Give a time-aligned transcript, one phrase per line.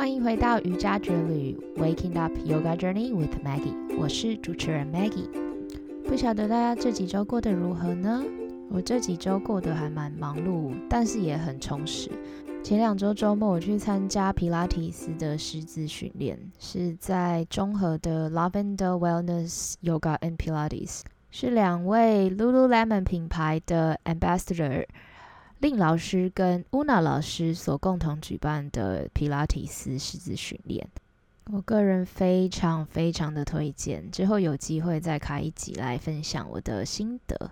[0.00, 3.76] 欢迎回到瑜伽之旅，Waking Up Yoga Journey with Maggie。
[3.98, 5.28] 我是主持人 Maggie。
[6.08, 8.24] 不晓得大家这几周过得如何呢？
[8.70, 12.10] 我这几周过得还蛮忙碌，但是也很充实。
[12.64, 24.86] 前两周周末我去参加皮拉提斯的师资训练，是在中和的 Lavender Wellness Yoga and Pilates，是两位 Lululemon 品牌的 Ambassador。
[25.60, 30.88] 令老师跟乌娜老师所共同举办的皮拉提斯师资训练，
[31.52, 34.10] 我个人非常非常的推荐。
[34.10, 37.50] 之后有机会再开一集来分享我的心得。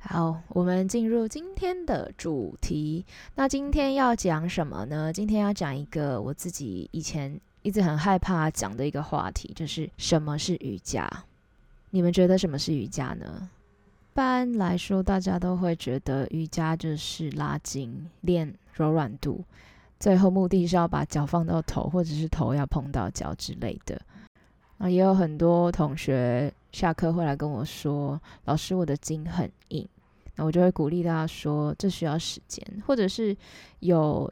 [0.00, 3.04] 好，我们进入今天的主题。
[3.34, 5.12] 那今天要讲什么呢？
[5.12, 11.06] 今天要讲一个我自己以前一直很害怕讲的一个话题，就是什么是瑜伽。
[11.90, 13.50] 你们觉得什么是瑜伽呢？
[14.18, 19.44] 一般来说，大家都会觉得瑜伽就是拉筋、练柔软度，
[20.00, 23.96] 最后目的是要把脚放到头，或者是头要碰到脚之类的。
[24.78, 29.86] 啊，也有很多同学下课会来跟我说：“老师，我的筋很硬。”
[30.34, 33.36] 那我就会鼓励大家说：“这需要时间。”或者是
[33.78, 34.28] 有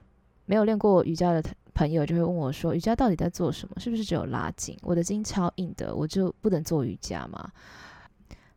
[0.46, 1.40] 没有练过瑜伽的
[1.74, 3.76] 朋友就会问我说：“瑜伽到底在做什么？
[3.78, 4.76] 是不是只有拉筋？
[4.82, 7.48] 我的筋超硬的，我就不能做瑜伽吗？”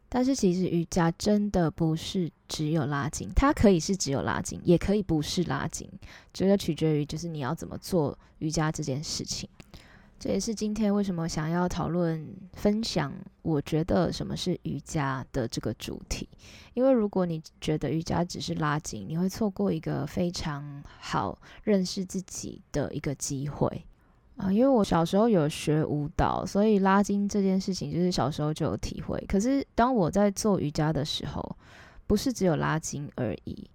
[0.10, 5.88] 但是其实瑜伽真的不是只有拉筋，它可以是只有拉筋，也可以不是拉筋，
[6.34, 9.48] 这个取决于就是你要怎么做瑜伽这件事情。
[10.20, 16.28] 这也是今天为什么想要讨论分享，我觉得什么是瑜伽的这个主题。
[16.74, 23.86] 因为如果你觉得瑜伽只是拉筋，你会错过一个非常好认识自己的一个机会。
[24.40, 29.22] 啊，因为我小时候有学舞蹈，所以拉筋这件事情就是小时候就有体会。
[29.28, 31.58] 可是当我在做瑜伽的时候，
[32.08, 33.70] 不是只有拉筋而已。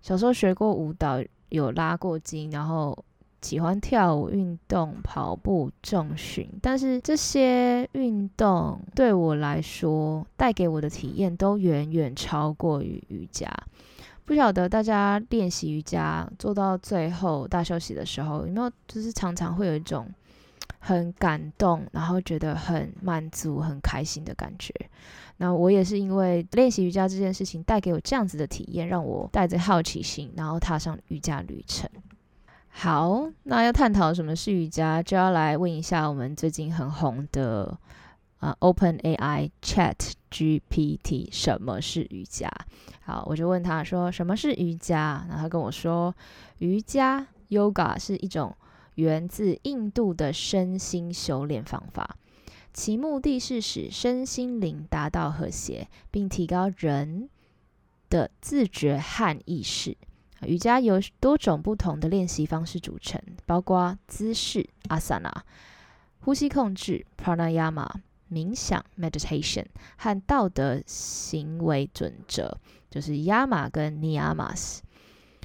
[0.00, 2.96] 小时候学过舞蹈，有拉过筋，然后
[3.42, 13.52] 喜欢跳舞、运动、跑步、重训，但是这些运动对我来说带给我的体验都远远超过于瑜伽。
[14.26, 20.08] 不晓得大家练习瑜伽做到最后大休息的时候，有没有就是常常会有一种
[20.78, 24.72] 很感动，然后觉得很满足、很开心的感觉？
[25.36, 31.88] 那我也是因为练习瑜伽这件事情带给我这样子的体验，让我带着好奇心，然后踏上瑜伽旅程。
[32.68, 37.78] 好，那要探讨什么是瑜伽，就要来问一下我们最近很红的。
[38.38, 42.50] 啊，Open AI Chat GPT，什么是瑜伽？
[43.02, 46.14] 好，我就问他说什么是瑜伽，然后他跟我说，
[46.58, 48.54] 瑜伽 Yoga 是一种
[48.96, 52.16] 源自印度的身心修炼方法，
[52.72, 57.30] 其目的是使身心灵达到和谐，并提高人
[58.10, 59.96] 的自觉和意识。
[60.42, 65.32] 瑜伽由多种不同的练习方式组成，包括姿势 Asana、
[66.20, 67.88] 呼吸控制 Pranayama。
[68.34, 72.58] 冥想 （meditation） 和道德行为准则，
[72.90, 74.80] 就是 yama 跟 niyamas。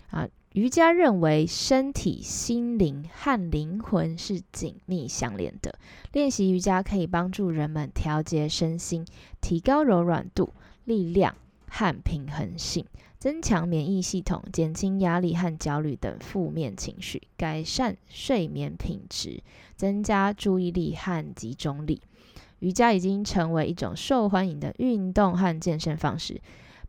[0.09, 5.77] 啊，瑜伽认为身体、心灵和灵魂是紧密相连的。
[6.11, 9.05] 练习瑜伽可以帮助人们调节身心，
[9.39, 10.51] 提高柔软度、
[10.85, 11.35] 力量
[11.67, 12.83] 和平衡性，
[13.19, 19.43] 增强免疫系统，减轻压力和焦虑等负面情绪，改善睡眠品质，
[19.75, 22.01] 增加注意力和集中力。
[22.59, 26.41] 瑜伽已经成为一种受欢迎的运动和健身方式，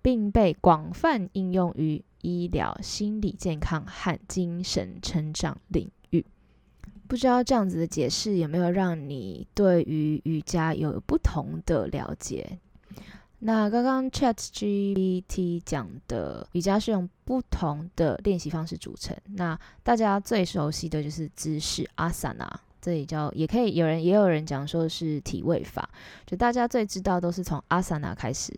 [0.03, 6.25] 并被广泛应用于医疗、心理健康和精神成长领域。
[7.07, 12.59] 不知道这样子的解释有没有让你对于瑜伽有不同的了解？
[13.43, 22.51] 那刚刚 Chat GPT 讲的瑜伽是用不同的练习方式组成，那大家最熟悉的就是姿势 Asana。
[22.81, 25.89] 这里叫也可以有人也有人讲说是体位法，
[26.27, 28.53] 就大家最知道都是从阿萨那开始，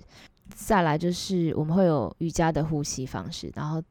[0.55, 3.83] 再来就是我们会有瑜伽的呼吸方式，然后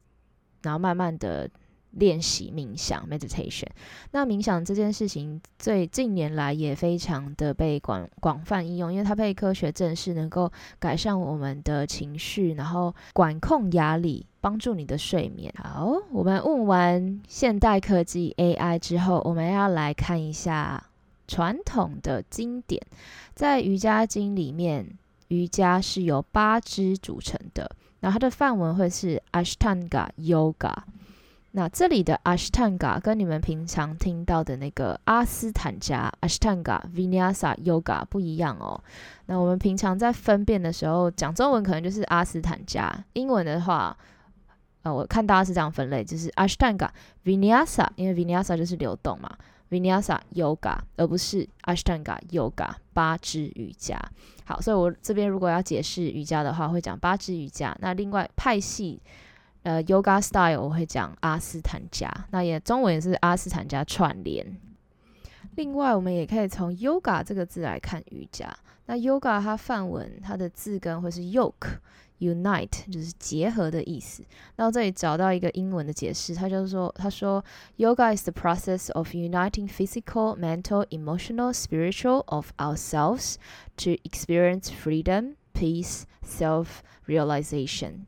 [0.62, 1.48] 然后慢慢的。
[1.92, 3.66] 练习冥想 （meditation），
[4.10, 15.52] 那冥想这件事情，最近年来也非常的被广广泛应用，因为它被科学证实能够改善我们的情绪，然后管控压力，帮助你的睡眠。
[15.58, 20.82] 好，我们问完现代科技 AI 之后，我们要来看一下
[21.28, 22.80] 传统的经典，
[23.34, 24.86] 在瑜伽经里面，
[25.28, 30.74] 瑜伽是由八支组成的，然后它的范文会是 Ashtanga Yoga。
[31.54, 38.82] 那这里的 Ashtanga 跟你们平常听到的那个阿斯坦加 Ashtanga Vinyasa Yoga 不一样哦。
[39.26, 43.94] 那我们平常在分辨的时候，讲中文可能就是阿斯坦加，英文的话，
[44.82, 46.88] 呃，我看大家是这样分类，就是 Ashtanga
[47.22, 49.30] Vinyasa，因为 Vinyasa 就是流动嘛
[49.70, 54.00] Vinyasa Yoga，而不是 Ashtanga Yoga 八支瑜伽。
[54.46, 57.76] 好，所以我这边如果要解释瑜伽的话，会讲八支瑜伽。
[57.80, 59.02] 那另外派系，
[59.62, 62.10] 呃，Yoga Style 我会讲阿斯坦加。
[62.30, 64.56] 那也中文也是阿斯坦加串联。
[65.56, 68.54] 另外，我们也可以从 Yoga 这个字来看瑜伽。
[68.86, 71.78] 那 Yoga 它梵文它的字根会是 Yoke。
[72.22, 74.22] Unite 就是结合的意思。
[74.54, 77.44] 那我这里找到一个英文的解释，他就是说：“他说
[77.78, 83.34] ，Yoga is the process of uniting physical, mental, emotional, spiritual of ourselves
[83.78, 88.04] to experience freedom, peace, self-realization。”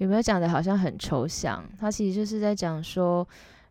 [0.00, 1.64] 有没有讲的好像很抽象？
[1.78, 3.28] 他其实就是在讲说，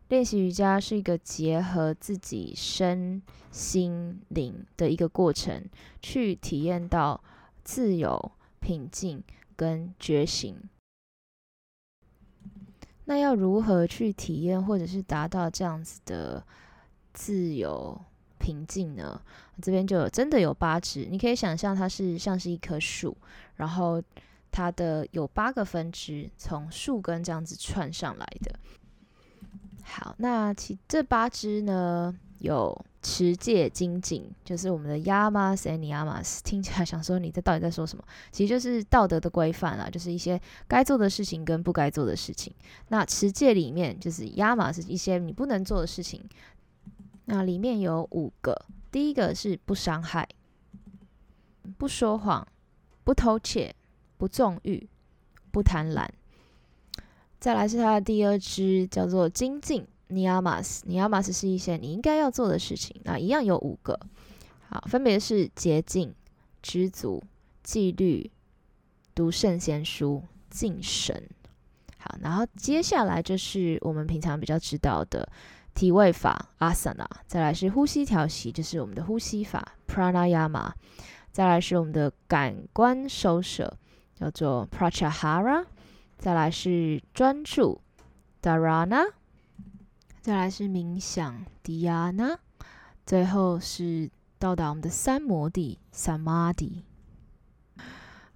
[0.08, 5.64] 练习瑜伽是一个结合自己身心灵的一个过程，
[6.00, 7.20] 去体验到
[7.62, 8.32] 自由。
[8.62, 9.24] 平静
[9.56, 10.54] 跟觉醒，
[13.06, 16.44] 那要如何去体验或者是达到这样子的
[17.14, 17.98] 自由
[18.38, 19.18] 平静呢？
[19.62, 23.16] 这边就有真的有八支，你可以想象它是像是一棵树，
[23.56, 24.00] 然后
[24.50, 28.58] 它的有八个分支从树根这样子串上来的。
[29.82, 32.84] 好，那其这八支呢有。
[33.02, 38.04] 持戒精进就是我们的 yamas and yamas，听起来想说你这到底在说什么？
[38.30, 40.38] 其实就是道德的规范啦，就是一些
[40.68, 42.54] 该做的事情跟不该做的事情。
[42.88, 46.22] 那持戒里面就是 yama 是一些你不能做的事情，
[47.24, 48.54] 那里面有五个，
[48.92, 50.28] 第一个是不伤害、
[51.78, 52.46] 不说谎、
[53.02, 53.74] 不偷窃、
[54.20, 54.86] 不纵欲、
[55.50, 56.06] 不贪婪。
[57.38, 59.86] 再来是它的第二支，叫做精进。
[60.10, 63.98] Niyamas，Niyamas 是一些你应该要做的事情，那一样有五个，
[64.68, 66.14] 好，分别是洁净、
[66.60, 67.22] 知足、
[67.62, 68.30] 纪律、
[69.14, 71.26] 读圣贤书、敬神。
[71.96, 75.26] 好，然后接下来就是我们平常比较知道的
[75.72, 80.72] 体位法 Asana，再来是呼吸调息，就是我们的呼吸法 Pranayama，
[81.32, 83.78] 再来是我们的感官收摄，
[84.20, 85.64] 叫做 Prachahara，
[86.18, 87.80] 再来是专注
[88.42, 89.12] Dharana。
[90.20, 92.36] 再来是冥想，Dhyana，
[93.06, 96.82] 最后是到达我们的三摩地，Samadhi。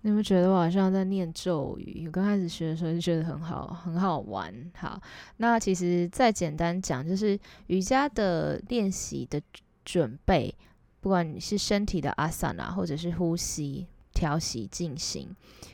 [0.01, 2.07] 你们觉得我好像在念咒语？
[2.07, 4.55] 我刚开始学的时候就觉得很好，很好玩。
[4.75, 4.99] 好，
[5.37, 9.41] 那其实再简单讲，就是瑜伽的练习的
[9.85, 10.55] 准备，
[11.01, 13.87] 不管你是身体的阿萨那，或者是呼吸
[14.25, 15.29] 调息进行，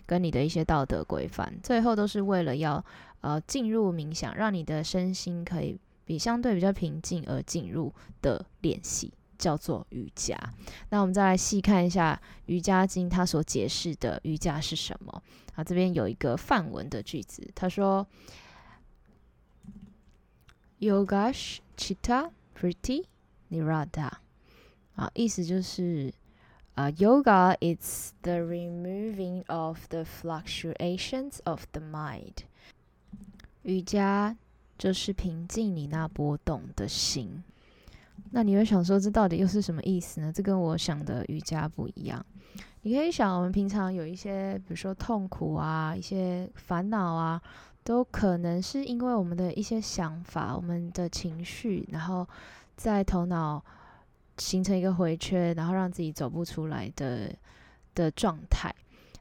[0.07, 2.85] 跟你的一些道德规范，最后都是为了要
[3.21, 5.79] 呃进入冥想，让你的身心可以。
[6.07, 10.37] 比相对比较平静而进入的练习叫做瑜伽。
[10.89, 15.23] 那我们再来细看一下《瑜伽经》它所解释的瑜伽是什么
[15.55, 15.63] 啊？
[15.63, 18.05] 这边有一个范文的句子，他说
[20.81, 23.05] ：“Yogash Chitta Vritti
[23.53, 24.11] Nirada。”
[24.99, 26.13] 啊，意思就是
[26.75, 32.45] 啊，Yoga is the removing of the fluctuations of the mind。
[33.63, 34.37] 瑜伽。
[34.81, 37.45] 就是平静你那波动的心。
[38.31, 40.33] 那你会想说，这到底又是什么意思呢？
[40.33, 42.25] 这跟我想的瑜伽不一样。
[42.81, 47.43] 你可以想，我们平常有一些，比如说痛苦啊，一些烦恼啊，
[47.85, 52.27] 都可能是因为我们的一些想法、我们的情绪，然后
[52.75, 53.63] 在头脑
[54.41, 57.33] 形成一个回圈，然后让自己走不出来的
[57.95, 58.75] 的状态。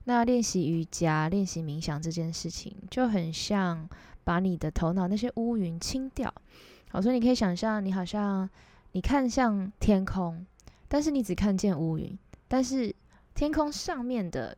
[0.06, 3.88] 那练习瑜伽、练习冥想这件事情，就很像。
[4.22, 6.32] 把你的头脑那些乌云清掉，
[6.92, 8.48] 好，所以你可以想象，你好像
[8.92, 10.46] 你看向天空，
[10.88, 12.16] 但是你只看见乌云，
[12.48, 12.94] 但是
[13.34, 14.56] 天空上面的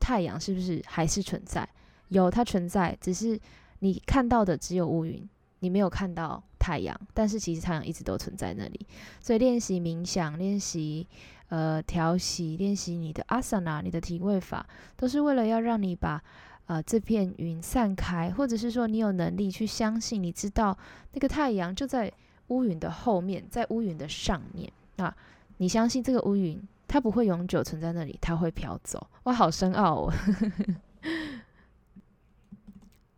[0.00, 1.68] 太阳是不是还是存在？
[2.08, 3.38] 有，它存在，只是
[3.80, 5.28] 你看到的只有乌云，
[5.58, 8.86] 你没有看到太阳，但是其实太阳一直都存在那里。
[9.20, 11.08] 所以练习冥想，练习
[11.48, 14.64] 呃调息，练习你的阿萨那，你的体位法，
[14.96, 16.22] 都是为了要让你把。
[16.66, 20.78] 呃，这片云散开，或者是说你有能力去相信，你知道
[21.12, 22.10] 那个太阳就在
[22.46, 24.72] 乌云的后面，在乌云的上面。
[24.96, 25.14] 啊
[25.58, 29.04] 你相信这个乌云，它不会永久存在那里，它会飘走。
[29.24, 30.12] 哇，好深奥哦。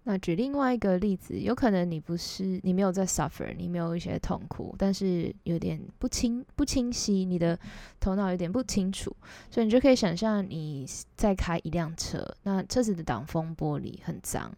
[0.07, 7.59] 那举另外一个例子，有可能你不是你没有在 suffer，你没有一些痛苦，但是有点不清不清晰，你的
[7.99, 9.11] 头脑有点不清楚，
[9.51, 14.53] 所以你就可以想象你在开一辆车，那车子的挡风玻璃很脏，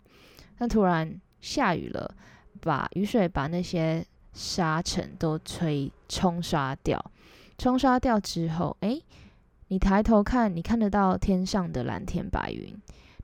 [0.59, 2.13] 那突然下雨了，
[2.61, 7.13] 把雨水把那些沙尘都吹冲刷掉，
[7.57, 9.01] 冲刷掉之后，诶，
[9.69, 12.77] 你抬头看，你看得到天上的蓝天白云，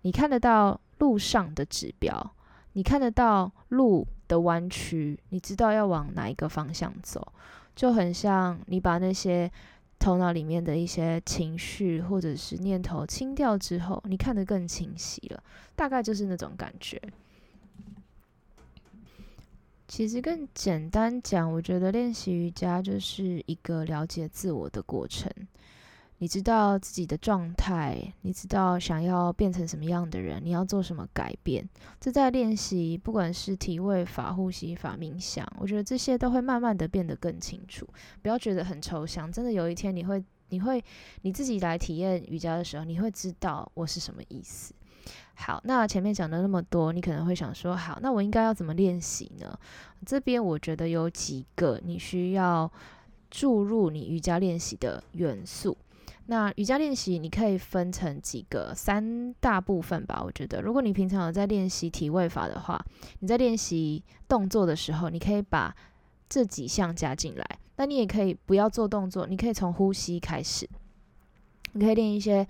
[0.02, 0.80] 你看得到。
[1.02, 2.32] 路上的指标，
[2.74, 7.32] 你看得到路的弯曲，你知道要往哪一个方向走，
[7.74, 9.50] 就很像你把那些
[9.98, 15.42] 头脑里面的一些情绪或者是念头清掉之后，你看得更清晰了，
[15.74, 17.02] 大概就是那种感觉。
[19.88, 25.28] 其实更简单讲，我觉得练习瑜伽就是一个了解自我的过程。
[26.22, 31.68] 你知道自己的状态，你知道想要变成什么样的人，你要做什么改变。
[31.98, 37.84] 这在练习，不管是体位法、呼吸法、冥想，我觉得这些都会慢慢的变得更清楚。
[38.22, 40.80] 不要觉得很抽象，真的有一天你会，你会
[41.22, 44.72] 你自己来体验瑜伽的时候，你会知道我是什么意思。
[45.34, 49.58] 好，那前面讲了那么多，你可能会想说，好，那我应该要怎么练习呢？
[50.06, 52.70] 这边我觉得有几个你需要
[53.28, 55.76] 注入你瑜伽练习的元素。
[56.26, 60.22] 那瑜伽练习你可以分成几个三大部分吧。
[60.24, 62.84] 我觉得，如果你平常有在练习体位法的话，
[63.20, 65.74] 你在练习动作的时候，你可以把
[66.28, 67.58] 这几项加进来。
[67.76, 70.68] 那你也可以不要做动作，你可以从呼吸开始，
[71.72, 72.46] 你可以练一些。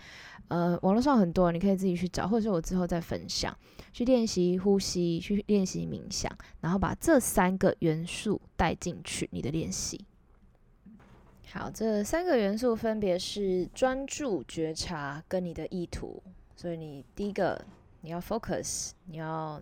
[0.48, 3.56] 呃，网络上很多，你可以自己去找，或者是我之后再分享，
[3.90, 10.04] 去练习呼吸，去练习冥想，然后把这三个元素带进去你的练习。
[11.52, 16.22] 好，这三个元素分别是专注、觉察跟你的意图。
[16.56, 17.62] 所以你第一个
[18.00, 19.60] 你要 focus，你要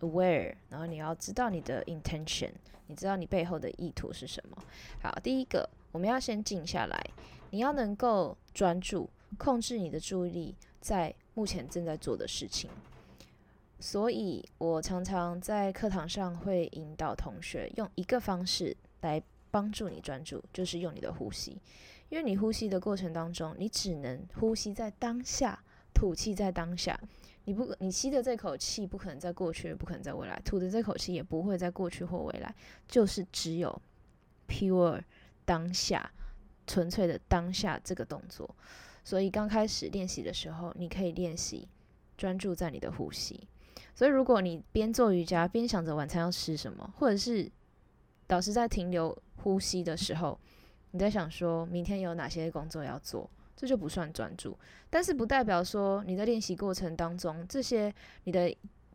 [0.00, 2.50] aware，然后你要知道你的 intention，
[2.88, 4.56] 你知道你背后的意图是什么。
[5.00, 7.00] 好，第一个我们要先静下来，
[7.50, 9.08] 你要能够专注。
[9.36, 12.70] 控制你的注意力在目前正在做的事情，
[13.78, 21.60] 所以我常常在课堂上会引导同学用一个方式来帮助你专注，就是用你的呼吸。
[22.08, 25.62] 因为你呼吸的过程当中，你只能呼吸在当下，
[25.92, 26.98] 吐气在当下。
[27.44, 32.54] 你不，你吸的这口气不可能在过去，不可能在未来；吐的这口气也不会在过去或未来，
[32.86, 33.80] 就是只有
[34.46, 35.00] pure
[35.44, 36.10] 当下，
[36.66, 38.54] 纯粹的当下这个动作。
[39.02, 41.66] 所以刚开始练习的时候，你可以练习
[42.18, 43.48] 专注在你的呼吸。
[43.94, 47.50] 所以如果你边做瑜伽边想着晚餐要吃什么，或者是
[48.26, 50.38] 导师在停留呼吸的时候，
[50.90, 54.56] 你在想说明天有哪些工作要做，这就不算专注。
[54.90, 57.92] 但是不代表说你在练习过程当中这些
[58.24, 58.54] 你的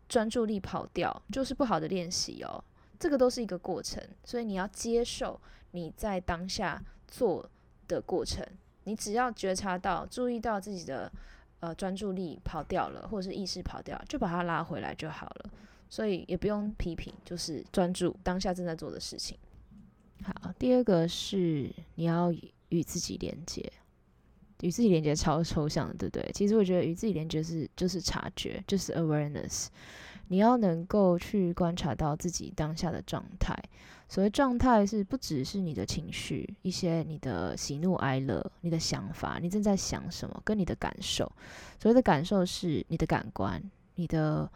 [0.10, 2.64] 专注力跑掉就是不好的练习哦。
[3.00, 5.40] 这个都是一个过程，所以你要接受
[5.72, 7.50] 你在当下做
[7.88, 8.46] 的过程。
[8.86, 11.12] 你只要觉察到、注意到自己的
[11.60, 15.50] 呃专注力跑掉了，或者是意识跑掉，就把它拉回来就好了。
[15.90, 19.38] 所以也不用批评，就是专注当下正在做的事情。
[20.24, 22.34] 好，第二个是你要
[22.70, 23.72] 与自己连接，
[24.62, 26.32] 与自己连接超抽象的，对不对？
[26.34, 29.68] 其实我觉得与自己连接是就是察觉，就是 awareness。
[30.30, 33.54] 你要能够去观察到自己当下的状态。
[34.08, 41.30] 所谓状态，是不只是你的情绪，一些你的喜怒哀乐，你的想法，你正在想什么，跟你的感受。
[41.80, 43.62] 所谓的感受，是你的感官，
[43.96, 44.50] 你的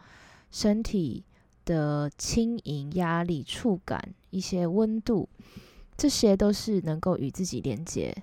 [0.50, 1.24] 身体
[1.68, 5.28] 的轻盈、压力、触感，一些温度，
[5.98, 8.16] 这些都是能够与自己连接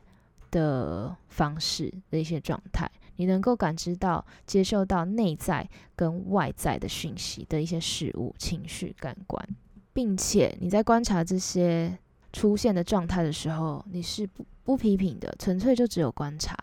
[0.50, 2.90] 的方式的一些状态。
[3.18, 9.48] 你能够感知到、接受到内在跟外在的讯息的一些事物、情绪、感官。
[9.94, 11.98] 并且你在观察这些
[12.34, 16.58] 出现的状态的时候，你是不不批评的，纯粹就只有观察。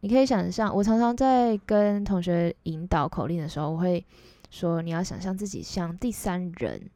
[0.00, 4.04] 你可以想象，我常常在跟同学引导口令的时候，我会
[4.50, 6.90] 说，你要想象自己像第三人，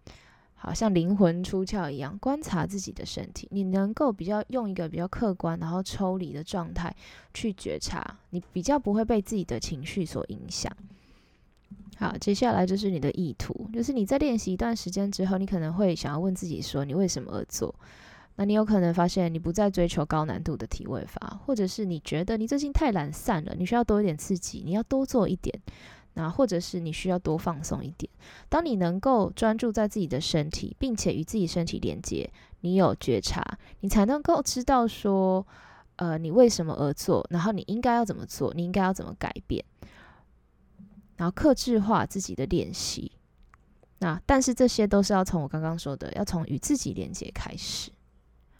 [0.54, 3.48] 好像灵魂出窍一样，观察自己的身体。
[3.50, 6.94] 你能够比较用一个比较客观，然后抽离的状态
[7.34, 10.72] 去觉察，你比较不会被自己的情绪所影响。
[11.98, 17.74] 好，接下来就是你的意图，就是你在练习一段时间之后，你可能会想要问自己说，你为什么而做？
[18.36, 25.60] 那你有可能发现你不再追求高难度的体位法，或者是你觉得你最近太懒散了，你需要多一点刺激，你要多做一点。
[26.14, 28.10] 那或者是你需要多放松一点。
[28.48, 33.42] 当你能够专注在自己的身体，并且与自己身体连接，你有觉察，
[33.80, 35.46] 你才能够知道说，
[35.96, 39.64] 呃，你为什么而做，然后你应该要怎么做，你应该要怎么改变。
[41.16, 43.12] 然后克制化自己的练习，
[43.98, 47.90] 那但是这些都是要从我刚刚说的，要从与自己连接开始。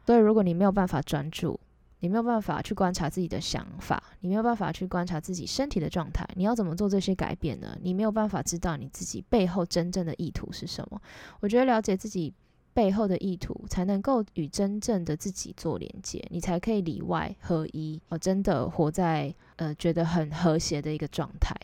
[0.06, 1.58] 所以如果你没有办法专注，
[2.02, 7.78] 你没有办法去观察自己的想法，你没有办法去观察自己身体的状态，你要怎么做这些改变呢？
[7.80, 11.00] 你没有办法知道你自己背后真正的意图是什么。
[11.38, 12.34] 我觉得了解自己
[12.74, 21.54] 背后的意图，才能够与真正的自己做连接，你才可以里外合一，哦，真的活在呃觉得很和谐的一个状态。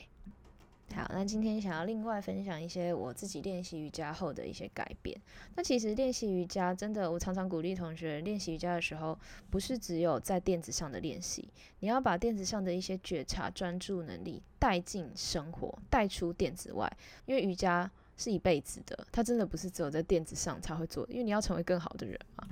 [0.99, 5.17] 好，那今天想要另外分享一些我自己练习瑜伽后的一些改变。
[5.55, 9.17] 那其实练习瑜伽真的，我常常鼓励同学练习瑜伽的时候，
[9.49, 16.91] 不是只有在垫子上的练习，你要把垫子上的一些觉察、专注能力带进生活，带出垫子外。
[17.27, 22.45] 因为瑜伽是一辈子的，它真的不是只有在垫子上才会做，因为你要成为更好的人嘛。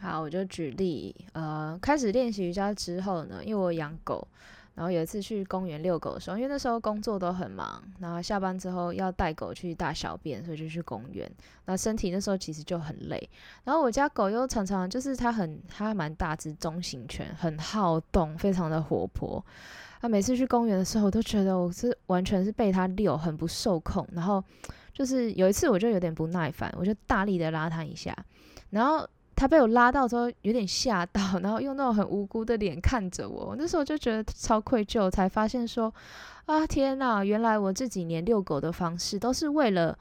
[0.00, 4.26] 好，我就举例，呃，开始练习瑜伽之后呢，因为我养狗。
[4.78, 11.28] 然后有一次去公园遛狗的时候，因为那时候工作都很忙，然后下班之后要带狗去大小便，所以就去公园。
[11.64, 13.28] 那身体那时候其实就很累。
[13.64, 19.44] 然后我家狗又常常就是它很它蛮大只中型犬，很好动，非常的活泼。
[20.00, 24.06] 它每次去公园的时候，我都觉得我是完全是被它遛，很不受控。
[24.12, 24.40] 然后
[24.92, 28.16] 就是有一次我就有点不耐烦，我就大力的拉它一下，
[28.70, 29.04] 然后。
[29.38, 35.94] 他被我拉到之后有点吓到， 然后用那种很无辜的脸看着我，那时候就觉得超愧疚，才发现说
[36.46, 39.96] 啊天哪，原来我这几年遛狗的方式都是为了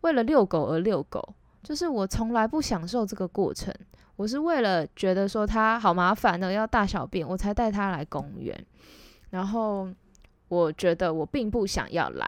[0.00, 1.22] 为了遛狗而遛狗，
[1.62, 3.74] 就是我从来不享受这个过程，
[4.16, 8.58] 我是为了觉得说它好麻烦的要大小便，我才带它来公园，
[9.28, 9.86] 然后
[10.48, 12.26] 我觉得我并不想要来，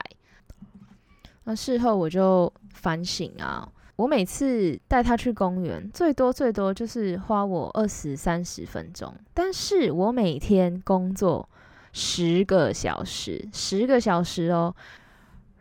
[1.44, 3.66] 那事后我就反省啊。
[3.96, 9.14] 我每次带他去公园，最多最多就是花我二十三十分钟。
[9.32, 11.48] 但是我每天工作
[11.92, 14.74] 十个小时，十个小时哦，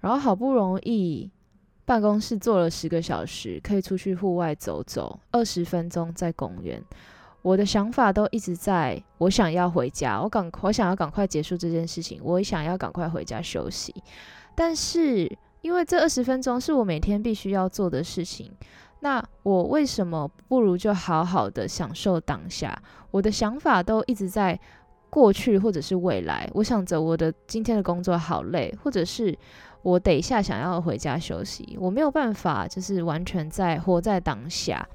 [0.01, 1.29] 然后好不容易
[1.85, 6.83] 办公室坐了十个小时，可以出去户外走走，二十分钟在公园，
[7.43, 13.93] 我的想法都一直在，我想要回家，我赶，我想要赶快结束这件事情，我也想要赶快回家休息，
[14.55, 15.37] 但是。
[15.63, 18.51] 因为这二十分钟是我每天必须要做的事情，
[18.99, 22.77] 那我为什么不如就好好的享受当下？
[23.11, 24.59] 我的想法都一直在
[25.09, 26.49] 过去或者是未来。
[26.53, 29.37] 我想着我的今天的工作好累，或者是
[29.83, 34.85] 我等一下想要回家休息，我没有办法就是完全在活在当下。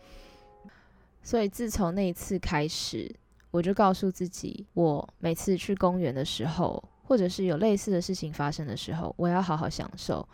[1.23, 3.11] 所以自从那一次开始，
[3.51, 6.85] 我就告诉自己，我每次去公园的时候。
[7.09, 10.29] 或者是有类似的事情发生的时候，我要好好享受。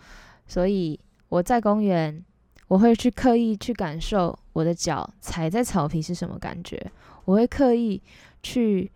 [0.48, 2.24] 所以我在公园，
[2.66, 6.90] 我会去刻意去感受我的脚踩在草皮是什么感觉。
[7.26, 8.02] 我会刻意
[8.42, 8.90] 去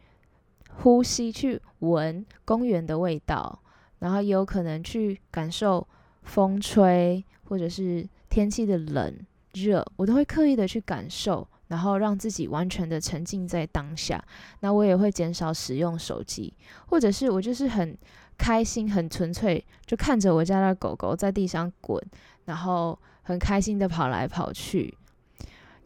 [0.82, 3.60] 呼吸、去闻公园的味道，
[4.00, 5.86] 然后也有可能去感受
[6.24, 9.16] 风吹，或者是天气的冷
[9.52, 11.46] 热，我都会刻意的去感受。
[11.68, 14.22] 然后让自己完全的沉浸在当下，
[14.60, 16.52] 那我也会减少使用手机，
[16.88, 17.96] 或者是我就是很
[18.36, 22.02] 开心、很纯粹，就看着我家的狗狗在地上滚，
[22.46, 24.96] 然后很开心的跑来跑去。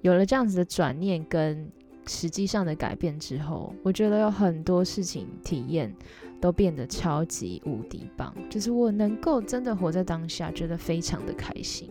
[0.01, 1.71] 有了这样子的转念跟
[2.07, 5.95] 实际上的改变之后，我觉得有很多事情体验
[6.41, 11.89] 都变得超级无敌棒，就是我能够真的活在当下，觉得非常的开心。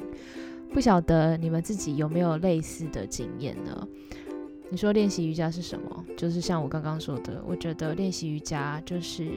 [0.74, 3.88] 不晓得你们自己有没有类似的经验呢？
[4.70, 6.06] 你说练习瑜伽是什么？
[6.16, 9.30] 就是像我刚刚说的，我觉得练习瑜伽就是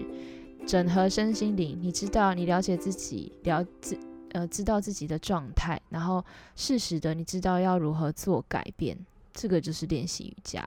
[0.64, 1.76] 整合身心灵。
[1.82, 3.98] 你知道，你了解自己，了自
[4.30, 8.96] 呃知道自己的状态，然后适时的你知道要如何做改变，
[9.32, 10.64] 这个就是练习瑜伽。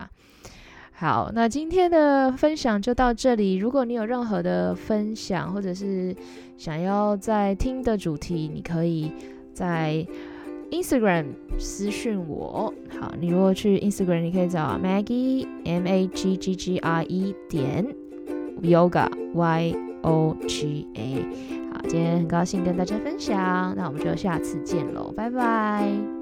[0.92, 3.56] 好，那今天的分享就到这里。
[3.56, 6.14] 如果你有任何的分享，或者是
[6.58, 9.14] 想要在听的主题，你可以
[9.54, 10.06] 在。
[10.72, 11.26] Instagram
[11.58, 17.86] 私讯我，好，你如果去 Instagram，你可以找 Maggie M A G G G R E 点
[18.62, 21.26] Yoga Y O G A，
[21.74, 26.17] 好，今天很高兴跟大家分享，那我们就下次见喽，拜拜。